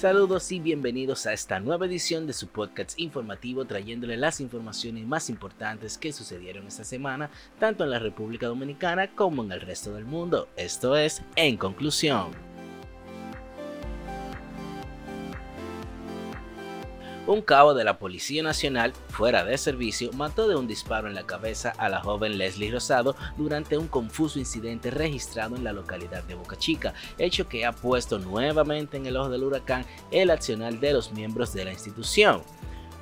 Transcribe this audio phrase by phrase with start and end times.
[0.00, 5.28] Saludos y bienvenidos a esta nueva edición de su podcast informativo trayéndole las informaciones más
[5.28, 10.04] importantes que sucedieron esta semana, tanto en la República Dominicana como en el resto del
[10.04, 10.48] mundo.
[10.56, 12.47] Esto es En Conclusión.
[17.28, 21.26] Un cabo de la Policía Nacional, fuera de servicio, mató de un disparo en la
[21.26, 26.34] cabeza a la joven Leslie Rosado durante un confuso incidente registrado en la localidad de
[26.34, 30.94] Boca Chica, hecho que ha puesto nuevamente en el ojo del huracán el accional de
[30.94, 32.42] los miembros de la institución.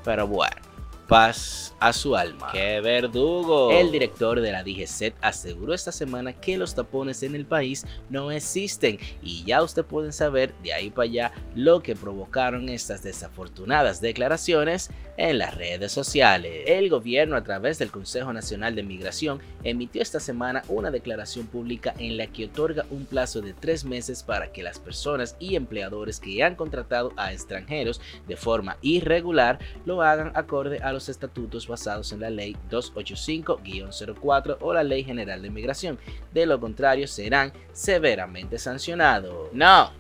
[0.02, 0.56] Pero bueno,
[1.06, 2.48] paz a su alma.
[2.52, 3.70] ¡Qué verdugo!
[3.70, 8.30] El director de la DGCET aseguró esta semana que los tapones en el país no
[8.30, 14.00] existen y ya usted pueden saber de ahí para allá lo que provocaron estas desafortunadas
[14.00, 16.64] declaraciones en las redes sociales.
[16.66, 21.94] El gobierno a través del Consejo Nacional de Migración emitió esta semana una declaración pública
[21.98, 26.20] en la que otorga un plazo de tres meses para que las personas y empleadores
[26.20, 32.10] que han contratado a extranjeros de forma irregular lo hagan acorde a los estatutos basados
[32.12, 35.98] en la Ley 285-04 o la Ley General de Migración.
[36.32, 39.50] De lo contrario, serán severamente sancionados.
[39.52, 39.92] No,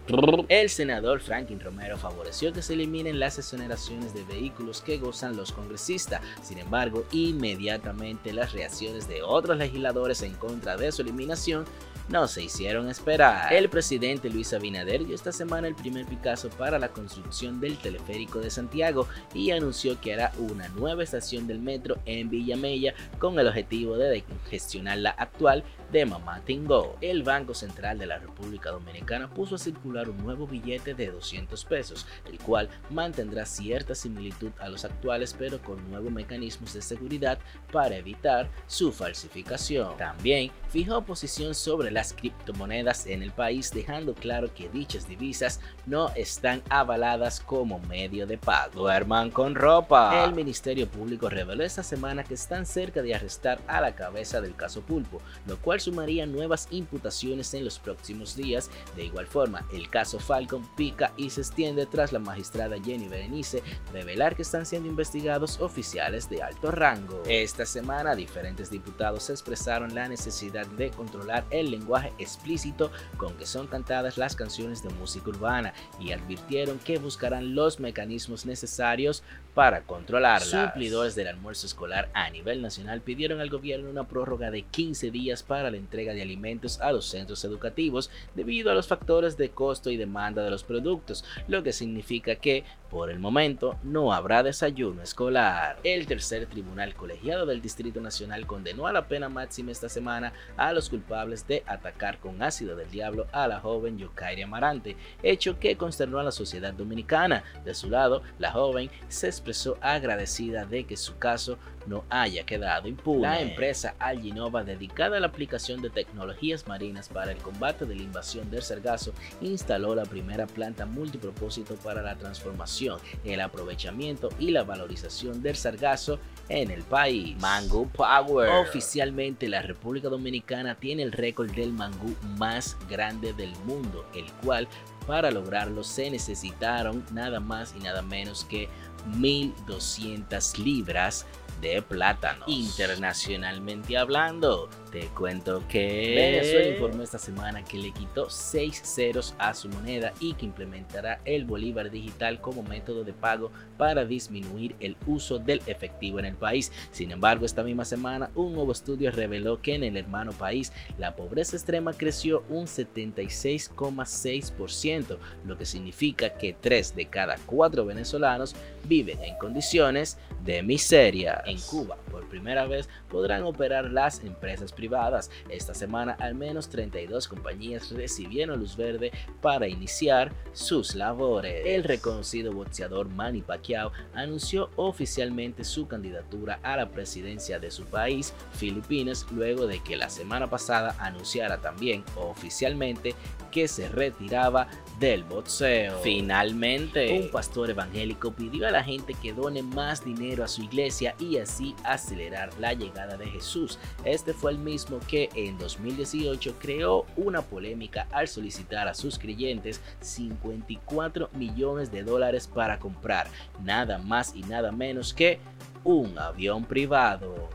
[0.48, 5.52] el senador Franklin Romero favoreció que se eliminen las exoneraciones de vehículos que gozan los
[5.52, 6.22] congresistas.
[6.42, 11.64] Sin embargo, inmediatamente las reacciones de otros legisladores en contra de su eliminación
[12.08, 13.52] no se hicieron esperar.
[13.52, 18.40] El presidente Luis Abinader dio esta semana el primer Picasso para la construcción del teleférico
[18.40, 23.48] de Santiago y anunció que hará una nueva estación del metro en Villamella con el
[23.48, 26.96] objetivo de gestionar la actual de Mamá Tingo.
[27.00, 31.64] El Banco Central de la República Dominicana puso a circular un nuevo billete de 200
[31.64, 37.38] pesos, el cual mantendrá cierta similitud a los actuales pero con nuevos mecanismos de seguridad
[37.72, 39.96] para evitar su falsificación.
[39.96, 46.10] También fijó posición sobre las criptomonedas en el país dejando claro que dichas divisas no
[46.14, 48.82] están avaladas como medio de pago.
[48.82, 50.22] Duerman con ropa.
[50.22, 54.54] El Ministerio Público reveló esta semana que están cerca de arrestar a la cabeza del
[54.54, 58.70] caso Pulpo, lo cual sumaría nuevas imputaciones en los próximos días.
[58.94, 63.62] De igual forma, el caso Falcon pica y se extiende tras la magistrada Jenny Berenice
[63.90, 67.22] revelar que están siendo investigados oficiales de alto rango.
[67.26, 71.85] Esta semana, diferentes diputados expresaron la necesidad de controlar el lenguaje
[72.18, 77.80] explícito con que son cantadas las canciones de música urbana y advirtieron que buscarán los
[77.80, 79.22] mecanismos necesarios
[79.54, 80.50] para controlarlas.
[80.50, 85.42] Suplidores del almuerzo escolar a nivel nacional pidieron al gobierno una prórroga de 15 días
[85.42, 89.90] para la entrega de alimentos a los centros educativos debido a los factores de costo
[89.90, 95.02] y demanda de los productos, lo que significa que, por el momento, no habrá desayuno
[95.02, 95.78] escolar.
[95.84, 100.72] El tercer tribunal colegiado del Distrito Nacional condenó a la pena máxima esta semana a
[100.72, 105.76] los culpables de atacar con ácido del diablo a la joven Yokairi Amarante, hecho que
[105.76, 107.44] consternó a la sociedad dominicana.
[107.64, 112.88] De su lado, la joven se expresó agradecida de que su caso no haya quedado
[112.88, 113.22] impune.
[113.22, 118.02] La empresa Alginova, dedicada a la aplicación de tecnologías marinas para el combate de la
[118.02, 124.64] invasión del sargazo, instaló la primera planta multipropósito para la transformación, el aprovechamiento y la
[124.64, 127.36] valorización del sargazo en el país.
[127.40, 128.48] Mango Power.
[128.48, 134.68] Oficialmente la República Dominicana tiene el récord del mangú más grande del mundo, el cual
[135.06, 138.68] para lograrlo se necesitaron nada más y nada menos que
[139.16, 141.26] 1200 libras
[141.60, 142.44] de plátano.
[142.46, 149.52] Internacionalmente hablando, te cuento que Venezuela informó esta semana que le quitó 6 ceros a
[149.54, 154.96] su moneda y que implementará el bolívar digital como método de pago para disminuir el
[155.06, 156.72] uso del efectivo en el país.
[156.90, 161.16] Sin embargo, esta misma semana un nuevo estudio reveló que en el hermano país la
[161.16, 164.95] pobreza extrema creció un 76,6%,
[165.44, 168.54] lo que significa que 3 de cada 4 venezolanos
[168.84, 171.42] viven en condiciones de miseria.
[171.44, 175.30] En Cuba, por primera vez, podrán operar las empresas privadas.
[175.48, 179.12] Esta semana, al menos 32 compañías recibieron luz verde
[179.42, 181.62] para iniciar sus labores.
[181.66, 188.32] El reconocido boxeador Manny Pacquiao anunció oficialmente su candidatura a la presidencia de su país,
[188.52, 193.14] Filipinas, luego de que la semana pasada anunciara también oficialmente
[193.50, 194.68] que se retiraba
[194.98, 195.98] del boxeo.
[196.02, 201.14] Finalmente, un pastor evangélico pidió a la gente que done más dinero a su iglesia
[201.18, 203.78] y así acelerar la llegada de Jesús.
[204.04, 209.80] Este fue el mismo que en 2018 creó una polémica al solicitar a sus creyentes
[210.00, 213.28] 54 millones de dólares para comprar
[213.62, 215.38] nada más y nada menos que
[215.84, 217.48] un avión privado.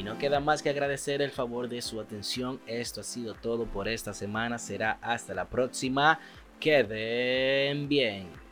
[0.00, 2.58] Y no queda más que agradecer el favor de su atención.
[2.66, 4.58] Esto ha sido todo por esta semana.
[4.58, 6.18] Será hasta la próxima.
[6.58, 8.49] Queden bien.